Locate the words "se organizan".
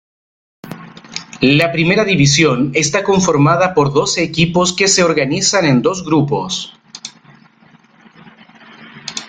4.87-5.65